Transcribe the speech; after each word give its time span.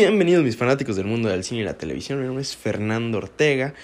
Bienvenidos 0.00 0.42
mis 0.42 0.56
fanáticos 0.56 0.96
del 0.96 1.04
mundo 1.04 1.28
del 1.28 1.44
cine 1.44 1.60
y 1.60 1.64
la 1.64 1.76
televisión, 1.76 2.20
mi 2.20 2.24
nombre 2.24 2.40
es 2.40 2.56
Fernando 2.56 3.18
Ortega 3.18 3.74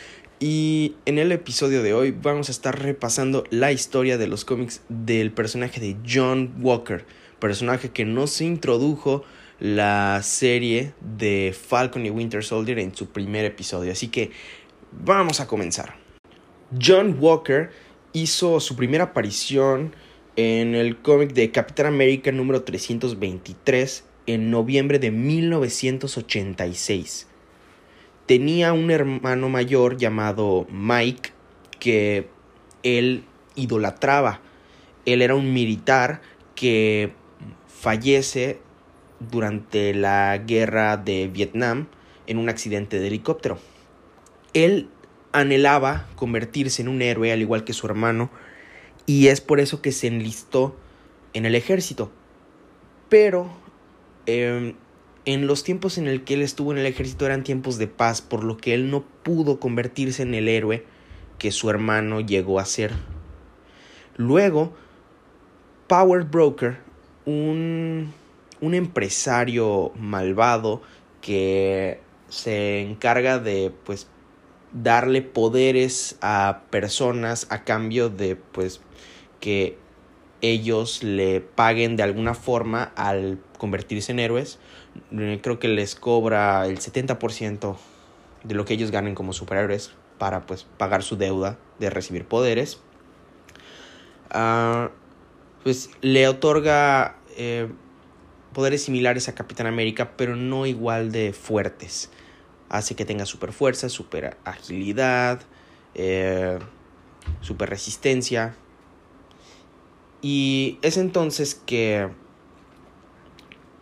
y 0.40 0.94
en 1.04 1.18
el 1.18 1.30
episodio 1.30 1.82
de 1.82 1.92
hoy 1.92 2.10
vamos 2.10 2.48
a 2.48 2.52
estar 2.52 2.80
repasando 2.80 3.44
la 3.50 3.70
historia 3.70 4.16
de 4.16 4.26
los 4.26 4.46
cómics 4.46 4.80
del 4.88 5.30
personaje 5.30 5.78
de 5.78 5.94
John 6.08 6.54
Walker, 6.62 7.04
personaje 7.38 7.90
que 7.90 8.06
no 8.06 8.28
se 8.28 8.46
introdujo 8.46 9.24
la 9.60 10.22
serie 10.22 10.94
de 11.18 11.54
Falcon 11.54 12.06
y 12.06 12.08
Winter 12.08 12.42
Soldier 12.42 12.78
en 12.78 12.96
su 12.96 13.10
primer 13.10 13.44
episodio, 13.44 13.92
así 13.92 14.08
que 14.08 14.30
vamos 14.92 15.40
a 15.40 15.46
comenzar. 15.46 15.96
John 16.82 17.18
Walker 17.20 17.68
hizo 18.14 18.58
su 18.60 18.74
primera 18.74 19.04
aparición 19.04 19.94
en 20.36 20.74
el 20.76 20.96
cómic 20.96 21.34
de 21.34 21.50
Capitán 21.50 21.84
América 21.84 22.32
número 22.32 22.62
323 22.62 24.15
en 24.26 24.50
noviembre 24.50 24.98
de 24.98 25.10
1986. 25.10 27.28
Tenía 28.26 28.72
un 28.72 28.90
hermano 28.90 29.48
mayor 29.48 29.96
llamado 29.96 30.66
Mike 30.70 31.30
que 31.78 32.28
él 32.82 33.24
idolatraba. 33.54 34.40
Él 35.04 35.22
era 35.22 35.36
un 35.36 35.52
militar 35.52 36.20
que 36.54 37.12
fallece 37.68 38.58
durante 39.20 39.94
la 39.94 40.38
guerra 40.38 40.96
de 40.96 41.28
Vietnam 41.28 41.86
en 42.26 42.38
un 42.38 42.48
accidente 42.48 42.98
de 42.98 43.06
helicóptero. 43.06 43.58
Él 44.52 44.88
anhelaba 45.32 46.08
convertirse 46.16 46.82
en 46.82 46.88
un 46.88 47.02
héroe 47.02 47.32
al 47.32 47.40
igual 47.40 47.64
que 47.64 47.72
su 47.72 47.86
hermano 47.86 48.30
y 49.06 49.28
es 49.28 49.40
por 49.40 49.60
eso 49.60 49.82
que 49.82 49.92
se 49.92 50.08
enlistó 50.08 50.76
en 51.32 51.46
el 51.46 51.54
ejército. 51.54 52.10
Pero 53.08 53.48
Em, 54.26 54.74
en 55.24 55.46
los 55.46 55.64
tiempos 55.64 55.98
en 55.98 56.06
el 56.06 56.24
que 56.24 56.34
él 56.34 56.42
estuvo 56.42 56.72
en 56.72 56.78
el 56.78 56.86
ejército 56.86 57.26
eran 57.26 57.42
tiempos 57.42 57.78
de 57.78 57.88
paz, 57.88 58.22
por 58.22 58.44
lo 58.44 58.56
que 58.56 58.74
él 58.74 58.90
no 58.90 59.04
pudo 59.22 59.58
convertirse 59.58 60.22
en 60.22 60.34
el 60.34 60.48
héroe 60.48 60.84
que 61.38 61.50
su 61.50 61.70
hermano 61.70 62.20
llegó 62.20 62.60
a 62.60 62.64
ser. 62.64 62.92
Luego, 64.16 64.72
Power 65.88 66.24
Broker, 66.24 66.78
un, 67.24 68.12
un 68.60 68.74
empresario 68.74 69.92
malvado 69.96 70.82
que 71.20 72.00
se 72.28 72.80
encarga 72.80 73.38
de 73.38 73.72
pues 73.84 74.08
darle 74.72 75.22
poderes 75.22 76.16
a 76.20 76.62
personas 76.70 77.46
a 77.50 77.64
cambio 77.64 78.08
de 78.10 78.36
pues 78.36 78.80
que 79.40 79.76
ellos 80.40 81.02
le 81.02 81.40
paguen 81.40 81.96
de 81.96 82.02
alguna 82.02 82.34
forma 82.34 82.92
al 82.94 83.38
convertirse 83.56 84.12
en 84.12 84.18
héroes. 84.18 84.58
Eh, 85.12 85.40
creo 85.42 85.58
que 85.58 85.68
les 85.68 85.94
cobra 85.94 86.66
el 86.66 86.78
70% 86.78 87.76
de 88.44 88.54
lo 88.54 88.64
que 88.64 88.74
ellos 88.74 88.90
ganen 88.90 89.14
como 89.14 89.32
superhéroes 89.32 89.92
para 90.18 90.46
pues 90.46 90.64
pagar 90.64 91.02
su 91.02 91.16
deuda 91.16 91.58
de 91.78 91.90
recibir 91.90 92.26
poderes. 92.26 92.80
Ah, 94.30 94.90
pues 95.62 95.90
le 96.00 96.28
otorga 96.28 97.16
eh, 97.36 97.68
poderes 98.52 98.84
similares 98.84 99.28
a 99.28 99.34
Capitán 99.34 99.66
América, 99.66 100.16
pero 100.16 100.36
no 100.36 100.66
igual 100.66 101.12
de 101.12 101.32
fuertes. 101.32 102.10
Hace 102.68 102.96
que 102.96 103.04
tenga 103.04 103.26
super 103.26 103.52
fuerza, 103.52 103.88
super 103.88 104.36
agilidad, 104.44 105.40
eh, 105.94 106.58
super 107.40 107.70
resistencia, 107.70 108.56
y 110.22 110.78
es 110.82 110.96
entonces 110.96 111.54
que, 111.54 112.08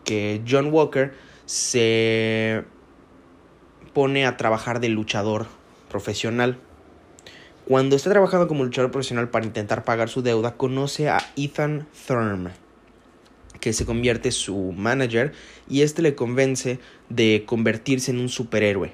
que 0.05 0.43
John 0.49 0.73
Walker 0.73 1.15
se 1.47 2.65
pone 3.93 4.27
a 4.27 4.37
trabajar 4.37 4.81
de 4.81 4.89
luchador 4.89 5.47
profesional. 5.89 6.59
Cuando 7.67 7.97
está 7.97 8.11
trabajando 8.11 8.47
como 8.47 8.65
luchador 8.65 8.91
profesional 8.91 9.31
para 9.31 9.47
intentar 9.47 9.85
pagar 9.85 10.09
su 10.09 10.23
deuda, 10.23 10.57
conoce 10.57 11.09
a 11.09 11.19
Ethan 11.37 11.87
Thurm, 12.07 12.51
que 13.61 13.73
se 13.73 13.87
convierte 13.87 14.33
su 14.33 14.73
manager 14.77 15.33
y 15.69 15.81
este 15.83 16.03
le 16.03 16.15
convence 16.15 16.79
de 17.09 17.45
convertirse 17.47 18.11
en 18.11 18.21
un 18.21 18.29
superhéroe. 18.29 18.93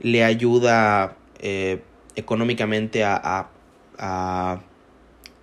Le 0.00 0.24
ayuda 0.24 1.16
eh, 1.38 1.80
económicamente 2.16 3.04
a, 3.04 3.48
a 3.98 4.60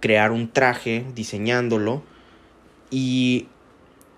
crear 0.01 0.31
un 0.31 0.51
traje 0.51 1.05
diseñándolo 1.15 2.03
y 2.89 3.47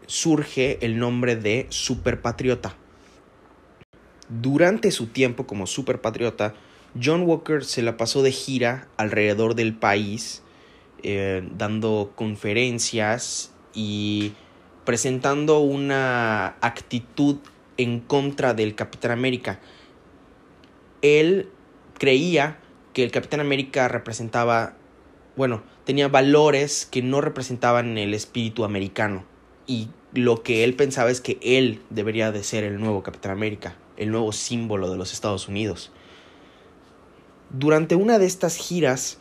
surge 0.08 0.78
el 0.86 0.98
nombre 0.98 1.36
de 1.36 1.68
Superpatriota. 1.70 2.76
Durante 4.30 4.92
su 4.92 5.08
tiempo 5.08 5.46
como 5.46 5.68
Superpatriota, 5.68 6.54
John 7.02 7.24
Walker 7.24 7.64
se 7.64 7.82
la 7.82 7.98
pasó 7.98 8.24
de 8.24 8.32
gira 8.32 8.88
alrededor 8.98 9.56
del 9.56 9.74
país, 9.74 10.44
eh, 11.02 11.48
dando 11.58 12.14
conferencias 12.16 13.52
y 13.74 14.34
presentando 14.86 15.60
una 15.60 16.56
actitud 16.62 17.38
en 17.78 18.00
contra 18.00 18.54
del 18.54 18.76
Capitán 18.76 19.12
América. 19.12 19.60
Él 21.02 21.50
creía 21.98 22.60
que 22.94 23.04
el 23.04 23.12
Capitán 23.12 23.40
América 23.40 23.88
representaba 23.88 24.76
bueno, 25.36 25.64
tenía 25.84 26.08
valores 26.08 26.86
que 26.86 27.02
no 27.02 27.22
representaban 27.22 27.98
el 27.98 28.14
espíritu 28.14 28.66
americano. 28.66 29.26
Y 29.68 29.90
lo 30.14 30.44
que 30.44 30.64
él 30.64 30.76
pensaba 30.76 31.10
es 31.10 31.22
que 31.22 31.38
él 31.42 31.82
debería 31.90 32.32
de 32.32 32.44
ser 32.44 32.64
el 32.64 32.80
nuevo 32.80 33.04
Capitán 33.04 33.32
América, 33.32 33.76
el 33.98 34.12
nuevo 34.12 34.32
símbolo 34.32 34.90
de 34.92 34.98
los 34.98 35.14
Estados 35.14 35.48
Unidos. 35.48 35.92
Durante 37.50 37.96
una 37.96 38.20
de 38.20 38.26
estas 38.26 38.58
giras 38.58 39.20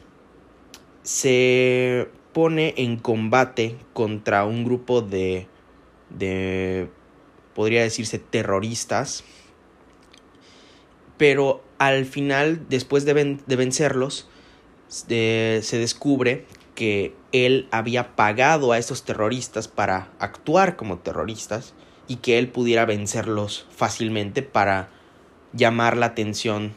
se 1.02 2.08
pone 2.32 2.74
en 2.76 2.96
combate 2.96 3.76
contra 3.92 4.44
un 4.44 4.64
grupo 4.64 5.02
de, 5.02 5.46
de 6.10 6.88
podría 7.54 7.82
decirse, 7.82 8.18
terroristas. 8.18 9.24
Pero 11.18 11.62
al 11.78 12.04
final, 12.04 12.66
después 12.68 13.04
de, 13.04 13.38
vencerlos, 13.46 14.28
se 14.88 15.78
descubre 15.78 16.46
que 16.74 17.14
él 17.32 17.68
había 17.70 18.16
pagado 18.16 18.72
a 18.72 18.78
esos 18.78 19.04
terroristas 19.04 19.68
para 19.68 20.10
actuar 20.18 20.76
como 20.76 20.98
terroristas 20.98 21.74
y 22.08 22.16
que 22.16 22.38
él 22.38 22.48
pudiera 22.48 22.84
vencerlos 22.84 23.66
fácilmente 23.70 24.42
para 24.42 24.88
llamar 25.52 25.96
la 25.96 26.06
atención 26.06 26.74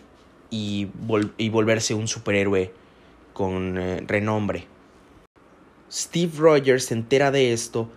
y, 0.50 0.90
volverse 0.98 1.94
un 1.94 2.08
superhéroe 2.08 2.72
con 3.34 3.78
eh, 3.78 4.04
renombre. 4.08 4.68
Steve 5.92 6.32
Rogers 6.38 6.86
se 6.86 6.94
entera 6.94 7.32
de 7.32 7.54
esto 7.54 7.90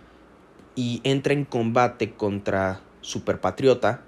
y 0.75 1.01
entra 1.03 1.33
en 1.33 1.45
combate 1.45 2.11
contra 2.11 2.81
Superpatriota 3.01 4.01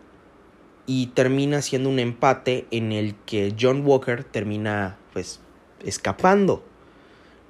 y 0.85 1.07
termina 1.07 1.61
siendo 1.61 1.89
un 1.89 1.99
empate 1.99 2.67
en 2.71 2.91
el 2.91 3.15
que 3.25 3.55
John 3.59 3.85
Walker 3.85 4.23
termina 4.23 4.97
pues 5.13 5.39
escapando. 5.83 6.63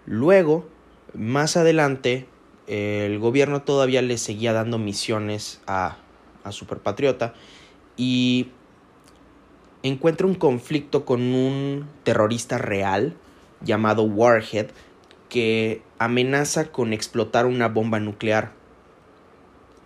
Luego, 0.05 0.67
más 1.13 1.57
adelante, 1.57 2.27
el 2.67 3.19
gobierno 3.19 3.63
todavía 3.63 4.01
le 4.01 4.17
seguía 4.17 4.53
dando 4.53 4.77
misiones 4.77 5.61
a, 5.67 5.97
a 6.43 6.51
Superpatriota 6.51 7.33
y 7.97 8.49
encuentra 9.83 10.27
un 10.27 10.35
conflicto 10.35 11.05
con 11.05 11.21
un 11.21 11.87
terrorista 12.03 12.57
real 12.57 13.15
llamado 13.63 14.03
Warhead 14.03 14.67
que 15.29 15.81
amenaza 15.97 16.71
con 16.71 16.93
explotar 16.93 17.45
una 17.45 17.67
bomba 17.67 17.99
nuclear. 17.99 18.51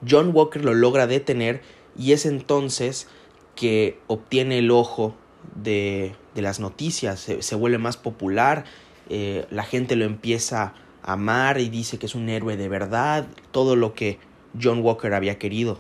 John 0.07 0.31
Walker 0.33 0.63
lo 0.63 0.73
logra 0.73 1.07
detener 1.07 1.61
y 1.97 2.13
es 2.13 2.25
entonces 2.25 3.07
que 3.55 3.99
obtiene 4.07 4.59
el 4.59 4.71
ojo 4.71 5.15
de, 5.55 6.15
de 6.33 6.41
las 6.41 6.59
noticias, 6.59 7.19
se, 7.19 7.55
vuelve 7.55 7.77
más 7.77 7.97
popular, 7.97 8.65
eh, 9.09 9.45
la 9.49 9.63
gente 9.63 9.95
lo 9.95 10.05
empieza 10.05 10.73
a 11.03 11.13
amar 11.13 11.59
y 11.59 11.69
dice 11.69 11.97
que 11.97 12.05
es 12.05 12.15
un 12.15 12.29
héroe 12.29 12.57
de 12.57 12.69
verdad, 12.69 13.27
todo 13.51 13.75
lo 13.75 13.93
que 13.93 14.19
John 14.61 14.81
Walker 14.81 15.13
había 15.13 15.37
querido. 15.37 15.79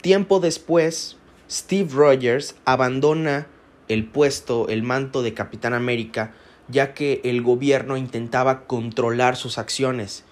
Tiempo 0.00 0.40
después, 0.40 1.16
Steve 1.50 1.90
Rogers 1.92 2.56
abandona 2.64 3.48
el 3.88 4.06
puesto, 4.06 4.68
el 4.68 4.82
manto 4.82 5.22
de 5.22 5.34
Capitán 5.34 5.74
América, 5.74 6.34
ya 6.68 6.94
que 6.94 7.20
el 7.24 7.42
gobierno 7.42 7.96
intentaba 7.96 8.66
controlar 8.66 9.36
sus 9.36 9.58
acciones. 9.58 10.24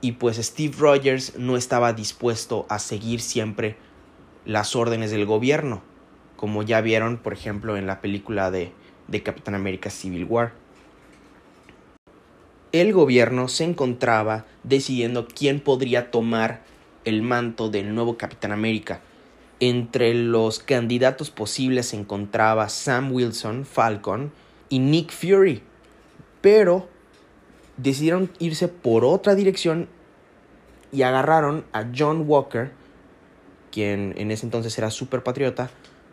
Y 0.00 0.12
pues 0.12 0.38
Steve 0.38 0.74
Rogers 0.78 1.38
no 1.38 1.56
estaba 1.56 1.92
dispuesto 1.92 2.66
a 2.68 2.78
seguir 2.78 3.20
siempre 3.20 3.76
las 4.44 4.74
órdenes 4.74 5.10
del 5.12 5.26
gobierno 5.26 5.82
como 6.42 6.64
ya 6.64 6.80
vieron, 6.80 7.18
por 7.18 7.34
ejemplo, 7.34 7.76
en 7.76 7.86
la 7.86 8.00
película 8.00 8.50
de, 8.50 8.72
de 9.08 9.22
Capitán 9.22 9.54
América 9.54 9.90
Civil 9.90 10.24
War. 10.24 10.52
El 12.72 12.92
gobierno 12.92 13.48
se 13.48 13.64
encontraba 13.64 14.46
decidiendo 14.62 15.28
quién 15.28 15.60
podría 15.60 16.10
tomar 16.10 16.62
el 17.04 17.22
manto 17.22 17.68
del 17.68 17.94
nuevo 17.94 18.16
Capitán 18.16 18.52
América. 18.52 19.00
Entre 19.60 20.14
los 20.14 20.58
candidatos 20.58 21.30
posibles 21.30 21.88
se 21.88 21.96
encontraba 21.96 22.68
Sam 22.68 23.12
Wilson, 23.12 23.66
Falcon, 23.66 24.32
y 24.68 24.78
Nick 24.78 25.12
Fury. 25.12 25.62
Pero 26.40 26.88
decidieron 27.76 28.30
irse 28.38 28.68
por 28.68 29.04
otra 29.04 29.34
dirección 29.34 29.86
y 30.92 31.02
agarraron 31.02 31.64
a 31.72 31.86
John 31.96 32.24
Walker, 32.26 32.70
quien 33.70 34.14
en 34.16 34.30
ese 34.30 34.46
entonces 34.46 34.76
era 34.78 34.90
super 34.90 35.22
patriota, 35.22 35.70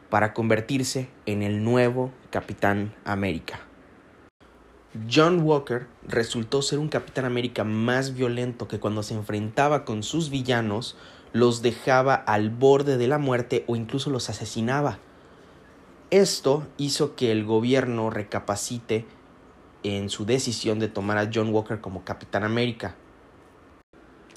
para 0.10 0.34
convertirse 0.34 1.10
en 1.26 1.44
el 1.44 1.64
nuevo 1.64 2.12
Capitán 2.32 2.94
América. 3.06 3.62
John 5.12 5.42
Walker 5.44 5.88
resultó 6.08 6.62
ser 6.62 6.80
un 6.80 6.90
Capitán 6.90 7.26
América 7.26 7.64
más 7.64 8.16
violento 8.16 8.68
que 8.68 8.80
cuando 8.80 9.04
se 9.04 9.14
enfrentaba 9.14 9.86
con 9.86 10.02
sus 10.02 10.32
villanos 10.32 10.98
los 11.32 11.62
dejaba 11.62 12.16
al 12.16 12.50
borde 12.50 12.98
de 12.98 13.08
la 13.08 13.20
muerte 13.20 13.64
o 13.68 13.76
incluso 13.76 14.10
los 14.10 14.30
asesinaba. 14.30 14.98
Esto 16.10 16.66
hizo 16.78 17.16
que 17.16 17.32
el 17.32 17.46
gobierno 17.46 18.10
recapacite 18.10 19.06
en 19.84 20.10
su 20.10 20.26
decisión 20.26 20.80
de 20.80 20.88
tomar 20.88 21.20
a 21.20 21.30
John 21.32 21.54
Walker 21.54 21.82
como 21.82 22.04
Capitán 22.04 22.44
América. 22.44 22.96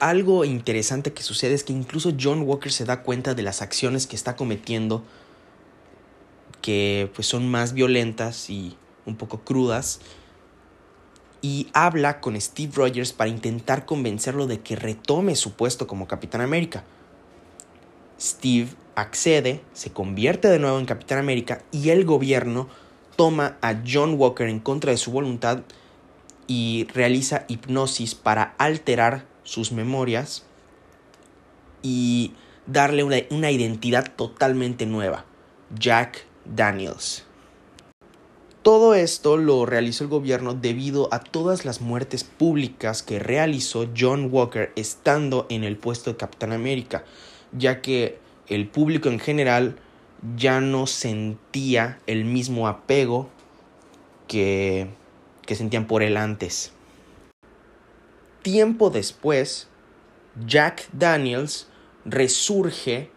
Algo 0.00 0.44
interesante 0.44 1.14
que 1.14 1.22
sucede 1.22 1.54
es 1.54 1.64
que 1.64 1.72
incluso 1.72 2.12
John 2.20 2.42
Walker 2.42 2.70
se 2.70 2.84
da 2.84 3.02
cuenta 3.02 3.34
de 3.34 3.42
las 3.42 3.62
acciones 3.62 4.06
que 4.06 4.16
está 4.16 4.36
cometiendo 4.36 5.02
que 6.62 7.10
pues 7.14 7.26
son 7.26 7.50
más 7.50 7.74
violentas 7.74 8.48
y 8.48 8.76
un 9.04 9.16
poco 9.16 9.40
crudas 9.40 10.00
y 11.42 11.68
habla 11.74 12.20
con 12.20 12.40
Steve 12.40 12.72
Rogers 12.74 13.12
para 13.12 13.28
intentar 13.28 13.84
convencerlo 13.84 14.46
de 14.46 14.60
que 14.60 14.76
retome 14.76 15.34
su 15.34 15.52
puesto 15.52 15.86
como 15.86 16.06
Capitán 16.06 16.40
América. 16.40 16.84
Steve 18.18 18.68
accede, 18.94 19.60
se 19.72 19.92
convierte 19.92 20.48
de 20.48 20.60
nuevo 20.60 20.78
en 20.78 20.86
Capitán 20.86 21.18
América 21.18 21.62
y 21.72 21.90
el 21.90 22.04
gobierno 22.04 22.68
toma 23.16 23.58
a 23.60 23.82
John 23.86 24.14
Walker 24.14 24.48
en 24.48 24.60
contra 24.60 24.92
de 24.92 24.96
su 24.96 25.10
voluntad 25.10 25.62
y 26.46 26.86
realiza 26.94 27.44
hipnosis 27.48 28.14
para 28.14 28.54
alterar 28.58 29.26
sus 29.42 29.72
memorias 29.72 30.44
y 31.82 32.34
darle 32.66 33.02
una, 33.02 33.16
una 33.30 33.50
identidad 33.50 34.12
totalmente 34.14 34.86
nueva, 34.86 35.24
Jack 35.76 36.26
Daniels. 36.44 37.24
Todo 38.62 38.94
esto 38.94 39.36
lo 39.36 39.66
realizó 39.66 40.04
el 40.04 40.10
gobierno 40.10 40.54
debido 40.54 41.08
a 41.12 41.18
todas 41.18 41.64
las 41.64 41.80
muertes 41.80 42.22
públicas 42.22 43.02
que 43.02 43.18
realizó 43.18 43.88
John 43.98 44.28
Walker 44.30 44.72
estando 44.76 45.46
en 45.48 45.64
el 45.64 45.76
puesto 45.76 46.10
de 46.10 46.16
Capitán 46.16 46.52
América, 46.52 47.04
ya 47.50 47.82
que 47.82 48.20
el 48.46 48.68
público 48.68 49.08
en 49.08 49.18
general 49.18 49.76
ya 50.36 50.60
no 50.60 50.86
sentía 50.86 51.98
el 52.06 52.24
mismo 52.24 52.68
apego 52.68 53.28
que, 54.28 54.88
que 55.44 55.56
sentían 55.56 55.88
por 55.88 56.04
él 56.04 56.16
antes. 56.16 56.72
Tiempo 58.42 58.90
después, 58.90 59.66
Jack 60.46 60.88
Daniels 60.92 61.66
resurge 62.04 63.10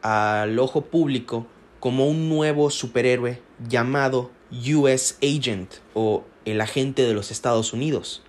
al 0.00 0.58
ojo 0.58 0.82
público 0.86 1.46
como 1.80 2.08
un 2.08 2.28
nuevo 2.28 2.70
superhéroe 2.70 3.40
llamado 3.68 4.30
US 4.52 5.18
Agent 5.22 5.74
o 5.94 6.24
el 6.44 6.60
agente 6.60 7.02
de 7.02 7.14
los 7.14 7.30
Estados 7.30 7.72
Unidos. 7.72 8.22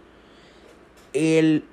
Él 1.14 1.64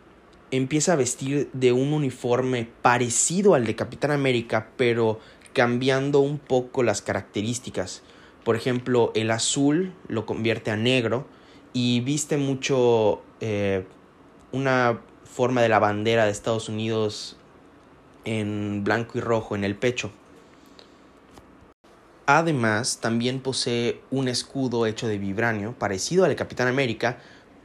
empieza 0.51 0.93
a 0.93 0.97
vestir 0.97 1.51
de 1.53 1.73
un 1.73 1.93
uniforme 1.93 2.69
parecido 2.83 3.55
al 3.55 3.67
de 3.67 3.75
Capitán 3.75 4.11
América, 4.11 4.71
pero 4.77 5.19
cambiando 5.53 6.21
un 6.21 6.39
poco 6.39 6.83
las 6.83 7.03
características. 7.03 8.03
Por 8.45 8.57
ejemplo, 8.57 9.11
el 9.15 9.31
azul 9.31 9.93
lo 10.09 10.25
convierte 10.25 10.71
a 10.71 10.77
negro 10.77 11.27
y 11.73 12.01
viste 12.01 12.37
mucho 12.37 13.23
eh, 13.41 13.85
una 14.53 15.01
forma 15.25 15.63
de 15.63 15.69
la 15.69 15.79
bandera 15.79 16.25
de 16.25 16.31
Estados 16.31 16.69
Unidos 16.69 17.37
en 18.25 18.85
blanco 18.85 19.19
y 19.19 19.21
rojo 19.21 19.57
en 19.57 19.65
el 19.65 19.77
pecho. 19.77 20.11
Además, 22.27 22.99
también 23.01 23.41
posee 23.41 24.01
un 24.11 24.27
escudo 24.27 24.87
hecho 24.87 25.07
de 25.07 25.17
vibranio, 25.17 25.79
parecido 25.79 26.25
al 26.25 26.31
de 26.31 26.37
Capitán 26.37 26.67
América, 26.67 27.19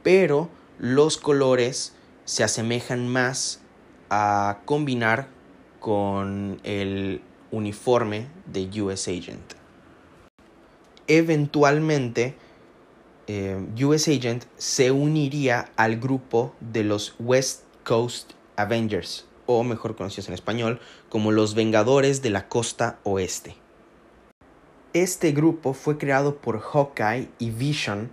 pero 0.04 0.50
los 0.78 1.18
colores 1.18 1.94
se 2.24 2.44
asemejan 2.44 3.08
más 3.08 3.60
a 4.08 4.60
combinar 4.64 5.26
con 5.80 6.60
el 6.62 7.22
uniforme 7.50 8.28
de 8.46 8.82
US 8.82 9.08
Agent. 9.08 9.54
Eventualmente, 11.08 12.36
eh, 13.26 13.60
US 13.84 14.06
Agent 14.06 14.44
se 14.56 14.92
uniría 14.92 15.72
al 15.74 15.98
grupo 15.98 16.54
de 16.60 16.84
los 16.84 17.16
West 17.18 17.64
Coast 17.82 18.34
Avengers, 18.54 19.26
o 19.46 19.64
mejor 19.64 19.96
conocidos 19.96 20.28
en 20.28 20.34
español 20.34 20.80
como 21.08 21.32
los 21.32 21.56
Vengadores 21.56 22.22
de 22.22 22.30
la 22.30 22.48
Costa 22.48 23.00
Oeste. 23.02 23.61
Este 24.94 25.32
grupo 25.32 25.72
fue 25.72 25.96
creado 25.96 26.36
por 26.36 26.60
Hawkeye 26.60 27.30
y 27.38 27.50
Vision 27.50 28.10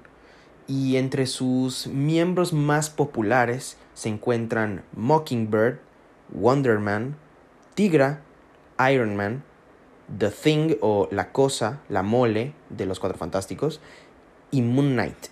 y 0.66 0.96
entre 0.96 1.28
sus 1.28 1.88
miembros 1.88 2.54
más 2.54 2.90
populares 2.90 3.76
se 3.94 4.08
encuentran 4.08 4.86
Mockingbird, 4.96 5.80
Wonder 6.30 6.80
Man, 6.80 7.18
Tigra, 7.76 8.22
Iron 8.90 9.18
Man, 9.18 9.44
The 10.18 10.30
Thing 10.30 10.78
o 10.80 11.10
La 11.12 11.34
Cosa, 11.34 11.82
La 11.90 12.02
Mole 12.02 12.54
de 12.70 12.86
los 12.86 13.02
Cuatro 13.02 13.18
Fantásticos 13.18 13.82
y 14.50 14.62
Moon 14.62 14.94
Knight. 14.94 15.28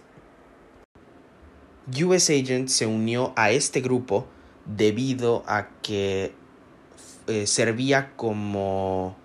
US 2.04 2.30
Agent 2.30 2.68
se 2.68 2.88
unió 2.88 3.32
a 3.38 3.51
este 3.51 3.80
grupo 3.80 4.27
debido 4.66 5.46
a 5.48 5.70
que 5.82 6.34
eh, 7.27 7.48
servía 7.48 8.12
como 8.18 9.16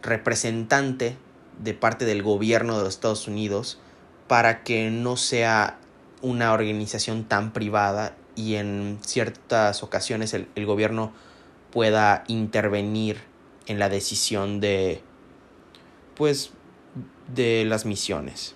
representante 0.00 1.16
de 1.62 1.74
parte 1.74 2.04
del 2.04 2.22
gobierno 2.22 2.76
de 2.76 2.84
los 2.84 2.94
Estados 2.94 3.28
Unidos 3.28 3.78
para 4.26 4.62
que 4.62 4.90
no 4.90 5.16
sea 5.16 5.78
una 6.22 6.52
organización 6.52 7.24
tan 7.24 7.52
privada 7.52 8.16
y 8.34 8.54
en 8.54 8.98
ciertas 9.02 9.82
ocasiones 9.82 10.34
el, 10.34 10.66
gobierno 10.66 11.12
pueda 11.70 12.24
intervenir 12.26 13.18
en 13.66 13.78
la 13.78 13.88
decisión 13.88 14.60
de 14.60 15.02
pues 16.14 16.50
de 17.34 17.64
las 17.64 17.86
misiones. 17.86 18.54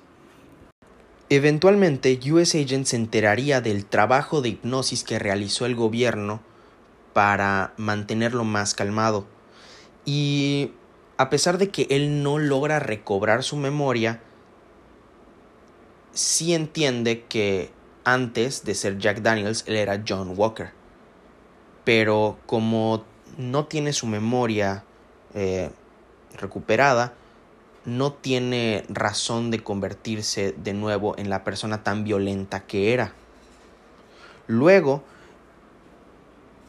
Eventualmente, 1.30 2.18
US 2.30 2.54
Agent 2.54 2.86
se 2.86 2.96
enteraría 2.96 3.60
del 3.60 3.86
trabajo 3.86 4.42
de 4.42 4.50
hipnosis 4.50 5.04
que 5.04 5.18
realizó 5.18 5.64
el 5.64 5.74
gobierno 5.74 6.42
para 7.14 7.72
mantenerlo 7.78 8.44
más 8.44 8.74
calmado. 8.74 9.26
Y 10.04 10.72
a 11.16 11.30
pesar 11.30 11.58
de 11.58 11.70
que 11.70 11.86
él 11.90 12.22
no 12.22 12.38
logra 12.38 12.80
recobrar 12.80 13.42
su 13.42 13.56
memoria, 13.56 14.20
sí 16.12 16.54
entiende 16.54 17.24
que 17.24 17.70
antes 18.04 18.64
de 18.64 18.74
ser 18.74 18.98
Jack 18.98 19.22
Daniels, 19.22 19.64
él 19.66 19.76
era 19.76 20.02
John 20.06 20.34
Walker. 20.36 20.70
Pero 21.84 22.38
como 22.46 23.04
no 23.38 23.66
tiene 23.66 23.92
su 23.92 24.06
memoria 24.06 24.84
eh, 25.34 25.70
recuperada, 26.36 27.14
no 27.84 28.12
tiene 28.12 28.84
razón 28.88 29.50
de 29.50 29.62
convertirse 29.62 30.54
de 30.56 30.72
nuevo 30.72 31.14
en 31.18 31.28
la 31.28 31.44
persona 31.44 31.82
tan 31.82 32.04
violenta 32.04 32.60
que 32.60 32.94
era. 32.94 33.12
Luego, 34.46 35.02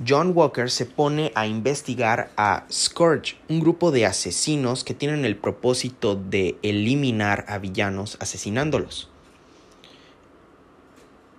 John 0.04 0.34
Walker 0.36 0.70
se 0.70 0.86
pone 0.86 1.32
a 1.36 1.48
investigar 1.48 2.30
a 2.36 2.66
Scourge, 2.70 3.38
un 3.48 3.62
grupo 3.62 3.92
de 3.92 4.06
asesinos 4.06 4.84
que 4.84 4.94
tienen 4.94 5.24
el 5.24 5.38
propósito 5.38 6.16
de 6.18 6.58
eliminar 6.64 7.46
a 7.48 7.60
villanos 7.60 8.18
asesinándolos. 8.20 9.10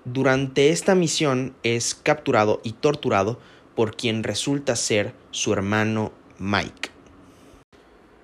Durante 0.06 0.70
esta 0.70 0.94
misión 0.94 1.54
es 1.64 1.94
capturado 1.94 2.60
y 2.64 2.72
torturado 2.72 3.38
por 3.74 3.94
quien 3.94 4.22
resulta 4.22 4.74
ser 4.74 5.12
su 5.32 5.52
hermano 5.52 6.12
Mike. 6.38 6.88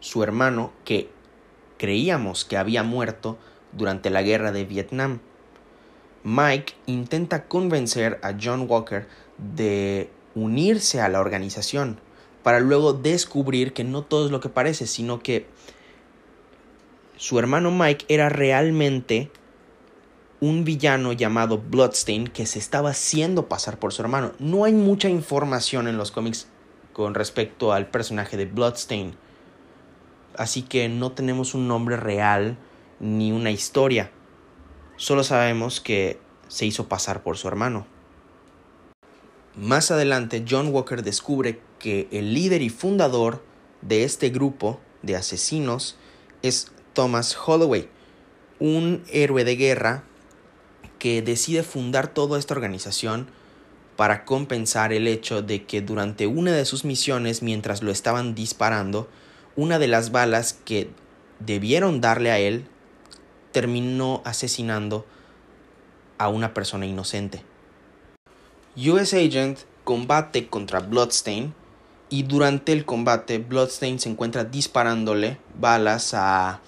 Su 0.00 0.22
hermano 0.22 0.72
que 0.86 1.10
creíamos 1.76 2.46
que 2.46 2.56
había 2.56 2.82
muerto 2.82 3.36
durante 3.72 4.08
la 4.08 4.22
guerra 4.22 4.50
de 4.50 4.64
Vietnam. 4.64 5.20
Mike 6.24 6.74
intenta 6.86 7.44
convencer 7.44 8.18
a 8.22 8.34
John 8.40 8.66
Walker 8.66 9.06
de 9.36 10.08
unirse 10.34 11.00
a 11.00 11.08
la 11.08 11.20
organización 11.20 11.98
para 12.42 12.60
luego 12.60 12.92
descubrir 12.92 13.72
que 13.72 13.84
no 13.84 14.02
todo 14.02 14.26
es 14.26 14.32
lo 14.32 14.40
que 14.40 14.48
parece, 14.48 14.86
sino 14.86 15.20
que 15.22 15.46
su 17.16 17.38
hermano 17.38 17.70
Mike 17.70 18.06
era 18.08 18.28
realmente 18.28 19.30
un 20.40 20.64
villano 20.64 21.12
llamado 21.12 21.58
Bloodstain 21.58 22.26
que 22.26 22.46
se 22.46 22.58
estaba 22.58 22.90
haciendo 22.90 23.48
pasar 23.48 23.78
por 23.78 23.92
su 23.92 24.02
hermano. 24.02 24.32
No 24.40 24.64
hay 24.64 24.72
mucha 24.72 25.08
información 25.08 25.86
en 25.86 25.96
los 25.96 26.10
cómics 26.10 26.48
con 26.92 27.14
respecto 27.14 27.72
al 27.72 27.86
personaje 27.86 28.36
de 28.36 28.46
Bloodstain. 28.46 29.14
Así 30.36 30.62
que 30.62 30.88
no 30.88 31.12
tenemos 31.12 31.54
un 31.54 31.68
nombre 31.68 31.96
real 31.96 32.56
ni 32.98 33.30
una 33.30 33.52
historia. 33.52 34.10
Solo 34.96 35.22
sabemos 35.22 35.80
que 35.80 36.18
se 36.48 36.66
hizo 36.66 36.88
pasar 36.88 37.22
por 37.22 37.36
su 37.36 37.46
hermano. 37.46 37.86
Más 39.54 39.90
adelante, 39.90 40.44
John 40.48 40.68
Walker 40.68 41.02
descubre 41.02 41.60
que 41.78 42.08
el 42.10 42.32
líder 42.32 42.62
y 42.62 42.70
fundador 42.70 43.44
de 43.82 44.04
este 44.04 44.30
grupo 44.30 44.80
de 45.02 45.14
asesinos 45.14 45.96
es 46.40 46.72
Thomas 46.94 47.36
Holloway, 47.36 47.90
un 48.58 49.02
héroe 49.10 49.44
de 49.44 49.56
guerra 49.56 50.04
que 50.98 51.20
decide 51.20 51.62
fundar 51.64 52.14
toda 52.14 52.38
esta 52.38 52.54
organización 52.54 53.28
para 53.96 54.24
compensar 54.24 54.90
el 54.94 55.06
hecho 55.06 55.42
de 55.42 55.64
que 55.64 55.82
durante 55.82 56.26
una 56.26 56.52
de 56.52 56.64
sus 56.64 56.86
misiones, 56.86 57.42
mientras 57.42 57.82
lo 57.82 57.90
estaban 57.90 58.34
disparando, 58.34 59.10
una 59.54 59.78
de 59.78 59.88
las 59.88 60.12
balas 60.12 60.54
que 60.64 60.88
debieron 61.40 62.00
darle 62.00 62.30
a 62.30 62.38
él 62.38 62.64
terminó 63.50 64.22
asesinando 64.24 65.04
a 66.16 66.28
una 66.28 66.54
persona 66.54 66.86
inocente. 66.86 67.51
US 68.74 69.12
Agent 69.12 69.58
combate 69.84 70.48
contra 70.48 70.80
Bloodstain 70.80 71.52
y 72.08 72.22
durante 72.22 72.72
el 72.72 72.86
combate 72.86 73.36
Bloodstain 73.36 74.00
se 74.00 74.08
encuentra 74.08 74.44
disparándole 74.44 75.36
balas 75.60 76.14
a, 76.14 76.62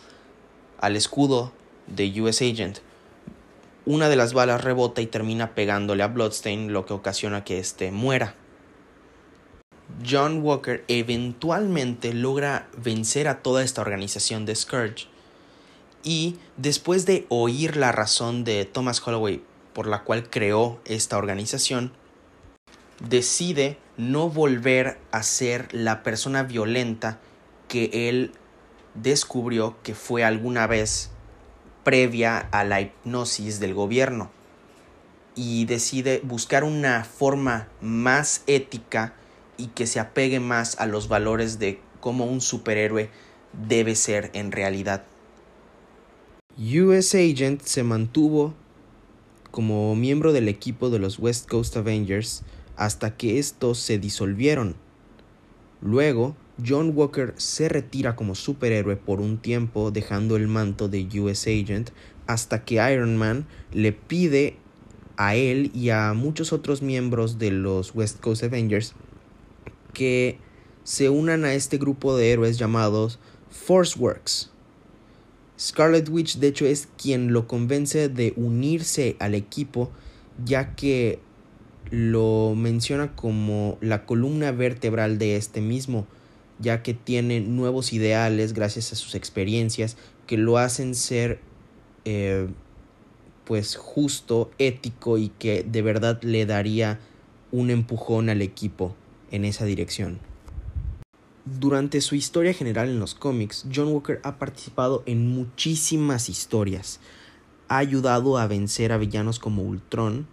al 0.80 0.96
escudo 0.96 1.52
de 1.86 2.20
US 2.20 2.42
Agent. 2.42 2.80
Una 3.86 4.10
de 4.10 4.16
las 4.16 4.34
balas 4.34 4.62
rebota 4.62 5.00
y 5.00 5.06
termina 5.06 5.54
pegándole 5.54 6.02
a 6.02 6.08
Bloodstain, 6.08 6.74
lo 6.74 6.84
que 6.84 6.92
ocasiona 6.92 7.42
que 7.42 7.58
éste 7.58 7.90
muera. 7.90 8.34
John 10.06 10.42
Walker 10.42 10.84
eventualmente 10.88 12.12
logra 12.12 12.68
vencer 12.76 13.28
a 13.28 13.42
toda 13.42 13.62
esta 13.62 13.80
organización 13.80 14.44
de 14.44 14.54
Scourge. 14.54 15.06
Y 16.02 16.36
después 16.58 17.06
de 17.06 17.24
oír 17.30 17.78
la 17.78 17.92
razón 17.92 18.44
de 18.44 18.66
Thomas 18.66 19.00
Holloway 19.06 19.42
por 19.74 19.86
la 19.86 20.04
cual 20.04 20.30
creó 20.30 20.80
esta 20.84 21.18
organización, 21.18 21.92
decide 23.00 23.78
no 23.96 24.30
volver 24.30 24.98
a 25.10 25.22
ser 25.22 25.68
la 25.72 26.02
persona 26.02 26.44
violenta 26.44 27.20
que 27.68 28.08
él 28.08 28.32
descubrió 28.94 29.76
que 29.82 29.94
fue 29.94 30.24
alguna 30.24 30.66
vez 30.66 31.10
previa 31.82 32.38
a 32.38 32.64
la 32.64 32.80
hipnosis 32.80 33.60
del 33.60 33.74
gobierno 33.74 34.30
y 35.34 35.64
decide 35.64 36.20
buscar 36.22 36.64
una 36.64 37.04
forma 37.04 37.68
más 37.80 38.42
ética 38.46 39.14
y 39.56 39.68
que 39.68 39.86
se 39.86 40.00
apegue 40.00 40.40
más 40.40 40.78
a 40.78 40.86
los 40.86 41.08
valores 41.08 41.58
de 41.58 41.80
cómo 42.00 42.24
un 42.24 42.40
superhéroe 42.40 43.10
debe 43.52 43.94
ser 43.94 44.30
en 44.34 44.52
realidad. 44.52 45.04
US 46.56 47.14
Agent 47.14 47.62
se 47.62 47.82
mantuvo 47.82 48.54
como 49.54 49.94
miembro 49.94 50.32
del 50.32 50.48
equipo 50.48 50.90
de 50.90 50.98
los 50.98 51.20
West 51.20 51.48
Coast 51.48 51.76
Avengers 51.76 52.42
hasta 52.74 53.16
que 53.16 53.38
estos 53.38 53.78
se 53.78 54.00
disolvieron. 54.00 54.74
Luego, 55.80 56.34
John 56.66 56.90
Walker 56.92 57.34
se 57.36 57.68
retira 57.68 58.16
como 58.16 58.34
superhéroe 58.34 58.96
por 58.96 59.20
un 59.20 59.38
tiempo 59.38 59.92
dejando 59.92 60.34
el 60.34 60.48
manto 60.48 60.88
de 60.88 61.06
US 61.20 61.46
Agent 61.46 61.90
hasta 62.26 62.64
que 62.64 62.82
Iron 62.92 63.16
Man 63.16 63.46
le 63.72 63.92
pide 63.92 64.56
a 65.16 65.36
él 65.36 65.70
y 65.72 65.90
a 65.90 66.14
muchos 66.14 66.52
otros 66.52 66.82
miembros 66.82 67.38
de 67.38 67.52
los 67.52 67.94
West 67.94 68.18
Coast 68.18 68.42
Avengers 68.42 68.94
que 69.92 70.36
se 70.82 71.10
unan 71.10 71.44
a 71.44 71.54
este 71.54 71.78
grupo 71.78 72.16
de 72.16 72.32
héroes 72.32 72.58
llamados 72.58 73.20
Force 73.50 73.96
Works. 73.96 74.50
Scarlet 75.58 76.08
Witch 76.08 76.38
de 76.38 76.48
hecho 76.48 76.66
es 76.66 76.88
quien 77.00 77.32
lo 77.32 77.46
convence 77.46 78.08
de 78.08 78.32
unirse 78.36 79.16
al 79.20 79.34
equipo 79.34 79.90
ya 80.44 80.74
que 80.74 81.20
lo 81.90 82.54
menciona 82.56 83.14
como 83.14 83.78
la 83.80 84.06
columna 84.06 84.50
vertebral 84.52 85.18
de 85.18 85.36
este 85.36 85.60
mismo, 85.60 86.06
ya 86.58 86.82
que 86.82 86.94
tiene 86.94 87.40
nuevos 87.40 87.92
ideales 87.92 88.52
gracias 88.52 88.92
a 88.92 88.96
sus 88.96 89.14
experiencias 89.14 89.96
que 90.26 90.36
lo 90.36 90.58
hacen 90.58 90.94
ser 90.94 91.40
eh, 92.04 92.48
pues 93.44 93.76
justo, 93.76 94.50
ético 94.58 95.18
y 95.18 95.28
que 95.28 95.62
de 95.62 95.82
verdad 95.82 96.22
le 96.22 96.46
daría 96.46 96.98
un 97.52 97.70
empujón 97.70 98.30
al 98.30 98.42
equipo 98.42 98.94
en 99.30 99.44
esa 99.44 99.64
dirección. 99.64 100.18
Durante 101.46 102.00
su 102.00 102.14
historia 102.14 102.54
general 102.54 102.88
en 102.88 102.98
los 102.98 103.14
cómics, 103.14 103.66
John 103.72 103.88
Walker 103.88 104.18
ha 104.22 104.38
participado 104.38 105.02
en 105.04 105.28
muchísimas 105.28 106.30
historias. 106.30 107.00
Ha 107.68 107.76
ayudado 107.76 108.38
a 108.38 108.46
vencer 108.46 108.92
a 108.92 108.96
villanos 108.96 109.38
como 109.38 109.62
Ultron, 109.62 110.26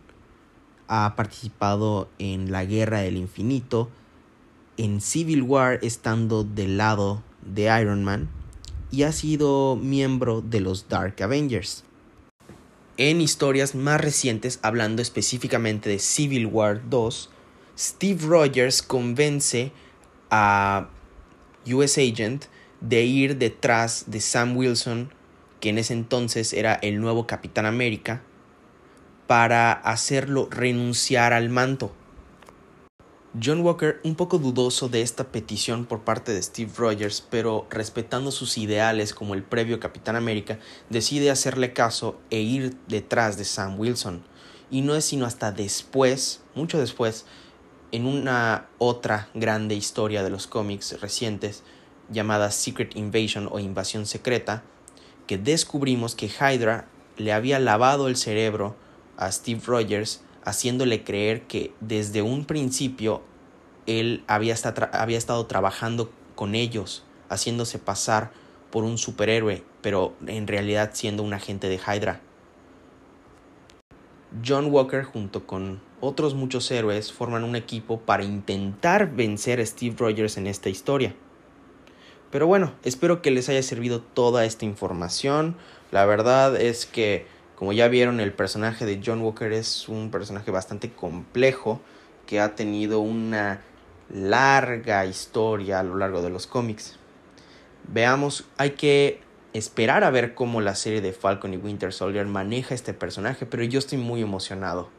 ha 0.88 1.14
participado 1.18 2.08
en 2.18 2.50
la 2.50 2.64
Guerra 2.64 3.00
del 3.00 3.18
Infinito, 3.18 3.90
en 4.78 5.02
Civil 5.02 5.42
War 5.42 5.80
estando 5.82 6.46
del 6.46 6.78
lado 6.78 7.22
de 7.42 7.64
Iron 7.82 8.06
Man 8.06 8.30
y 8.90 9.04
ha 9.04 9.12
sido 9.12 9.76
miembro 9.76 10.42
de 10.42 10.62
los 10.62 10.88
Dark 10.88 11.22
Avengers. 11.22 11.84
En 12.96 13.20
historias 13.20 13.76
más 13.76 14.00
recientes, 14.00 14.60
hablando 14.62 15.02
específicamente 15.02 15.90
de 15.90 16.00
Civil 16.00 16.46
War 16.46 16.90
2, 16.90 17.30
Steve 17.78 18.26
Rogers 18.26 18.82
convence 18.82 19.74
a 20.30 20.88
US 21.66 21.98
Agent 21.98 22.46
de 22.80 23.04
ir 23.04 23.38
detrás 23.38 24.06
de 24.08 24.20
Sam 24.20 24.58
Wilson, 24.58 25.14
que 25.60 25.70
en 25.70 25.78
ese 25.78 25.94
entonces 25.94 26.54
era 26.54 26.74
el 26.76 27.00
nuevo 27.00 27.28
Capitán 27.28 27.66
América, 27.66 28.24
para 29.28 29.72
hacerlo 29.72 30.48
renunciar 30.52 31.34
al 31.34 31.50
manto. 31.50 31.94
John 33.42 33.62
Walker, 33.62 34.02
un 34.04 34.16
poco 34.16 34.40
dudoso 34.40 34.90
de 34.90 35.02
esta 35.02 35.32
petición 35.32 35.86
por 35.86 36.02
parte 36.02 36.34
de 36.34 36.44
Steve 36.44 36.72
Rogers, 36.76 37.22
pero 37.30 37.66
respetando 37.70 38.30
sus 38.30 38.58
ideales 38.58 39.14
como 39.14 39.36
el 39.36 39.44
previo 39.44 39.80
Capitán 39.80 40.18
América, 40.18 40.60
decide 40.90 41.32
hacerle 41.32 41.72
caso 41.72 42.20
e 42.30 42.42
ir 42.42 42.76
detrás 42.90 43.38
de 43.38 43.46
Sam 43.46 43.80
Wilson. 43.80 44.22
Y 44.70 44.82
no 44.82 44.96
es 44.96 45.06
sino 45.06 45.26
hasta 45.26 45.54
después, 45.54 46.42
mucho 46.56 46.78
después, 46.78 47.26
en 47.92 48.06
una 48.06 48.68
otra 48.78 49.30
grande 49.34 49.76
historia 49.76 50.24
de 50.24 50.30
los 50.30 50.48
cómics 50.48 51.00
recientes 51.02 51.64
llamada 52.10 52.52
Secret 52.52 52.96
Invasion 52.96 53.50
o 53.52 53.60
Invasión 53.60 54.06
Secreta, 54.06 54.64
que 55.28 55.38
descubrimos 55.38 56.16
que 56.16 56.28
Hydra 56.28 56.88
le 57.18 57.34
había 57.34 57.60
lavado 57.60 58.08
el 58.08 58.16
cerebro 58.16 58.76
a 59.18 59.32
Steve 59.32 59.62
Rogers 59.66 60.24
haciéndole 60.44 61.04
creer 61.04 61.44
que 61.44 61.74
desde 61.80 62.22
un 62.22 62.46
principio 62.46 63.22
él 63.86 64.24
había, 64.28 64.56
había 64.94 65.18
estado 65.18 65.46
trabajando 65.46 66.12
con 66.36 66.56
ellos, 66.56 67.04
haciéndose 67.30 67.80
pasar 67.80 68.32
por 68.72 68.84
un 68.84 68.98
superhéroe, 68.98 69.64
pero 69.82 70.14
en 70.28 70.48
realidad 70.48 70.92
siendo 70.94 71.24
un 71.24 71.34
agente 71.34 71.70
de 71.70 71.78
Hydra. 71.78 72.22
John 74.46 74.72
Walker 74.72 75.04
junto 75.04 75.46
con 75.46 75.82
otros 76.02 76.36
muchos 76.36 76.70
héroes 76.72 77.14
forman 77.14 77.44
un 77.44 77.56
equipo 77.56 78.00
para 78.02 78.24
intentar 78.24 79.16
vencer 79.16 79.60
a 79.60 79.66
Steve 79.66 79.96
Rogers 79.98 80.38
en 80.38 80.48
esta 80.48 80.70
historia. 80.70 81.16
Pero 82.32 82.48
bueno, 82.48 82.74
espero 82.84 83.22
que 83.22 83.32
les 83.32 83.50
haya 83.50 83.64
servido 83.64 84.02
toda 84.02 84.46
esta 84.46 84.66
información. 84.66 85.56
La 85.92 86.06
verdad 86.06 86.60
es 86.60 86.86
que 86.86 87.26
como 87.62 87.74
ya 87.74 87.88
vieron, 87.90 88.20
el 88.20 88.34
personaje 88.34 88.88
de 88.88 89.04
John 89.06 89.22
Walker 89.22 89.54
es 89.54 89.88
un 89.88 90.10
personaje 90.10 90.50
bastante 90.50 90.90
complejo 90.90 91.80
que 92.26 92.40
ha 92.40 92.56
tenido 92.56 93.02
una 93.02 93.62
larga 94.10 95.06
historia 95.06 95.80
a 95.80 95.84
lo 95.84 95.96
largo 95.96 96.24
de 96.24 96.32
los 96.32 96.48
cómics. 96.48 96.98
Veamos, 97.88 98.46
hay 98.58 98.72
que 98.72 99.22
esperar 99.54 100.04
a 100.04 100.10
ver 100.10 100.34
cómo 100.34 100.60
la 100.60 100.74
serie 100.74 101.02
de 101.02 101.14
Falcon 101.14 101.54
y 101.54 101.58
Winter 101.58 101.94
Soldier 101.94 102.26
maneja 102.26 102.74
este 102.74 102.96
personaje, 102.96 103.46
pero 103.46 103.64
yo 103.64 103.78
estoy 103.78 104.00
muy 104.00 104.22
emocionado 104.22 104.90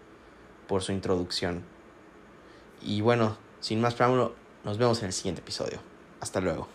por 0.73 0.83
su 0.83 0.93
introducción. 0.93 1.63
Y 2.81 3.03
bueno, 3.03 3.37
sin 3.61 3.83
más 3.83 3.93
preámbulo, 3.93 4.35
nos 4.65 4.79
vemos 4.79 5.01
en 5.01 5.09
el 5.09 5.13
siguiente 5.13 5.43
episodio. 5.43 5.81
Hasta 6.19 6.41
luego. 6.41 6.67